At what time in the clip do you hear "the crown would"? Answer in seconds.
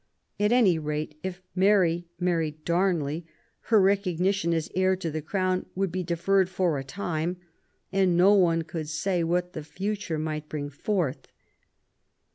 5.11-5.91